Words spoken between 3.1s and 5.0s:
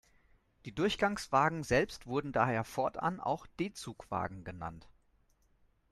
auch D-Zug-Wagen genannt.